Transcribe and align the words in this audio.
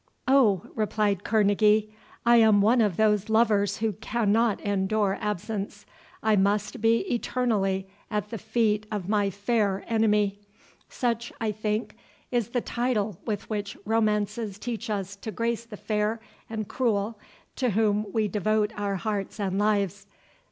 "O," 0.27 0.65
replied 0.73 1.23
Kerneguy, 1.23 1.89
"I 2.25 2.37
am 2.37 2.59
one 2.59 2.81
of 2.81 2.97
those 2.97 3.29
lovers 3.29 3.77
who 3.77 3.93
cannot 3.93 4.59
endure 4.61 5.19
absence—I 5.21 6.35
must 6.37 6.81
be 6.81 7.01
eternally 7.13 7.85
at 8.09 8.29
the 8.31 8.39
feet 8.39 8.87
of 8.91 9.07
my 9.07 9.29
fair 9.29 9.83
enemy—such, 9.87 11.31
I 11.39 11.51
think, 11.51 11.95
is 12.31 12.47
the 12.49 12.61
title 12.61 13.19
with 13.25 13.47
which 13.47 13.77
romances 13.85 14.57
teach 14.57 14.89
us 14.89 15.15
to 15.17 15.29
grace 15.29 15.65
the 15.65 15.77
fair 15.77 16.19
and 16.49 16.67
cruel 16.67 17.19
to 17.57 17.69
whom 17.69 18.11
we 18.11 18.27
devote 18.27 18.73
our 18.75 18.95
hearts 18.95 19.39
and 19.39 19.59
lives. 19.59 20.07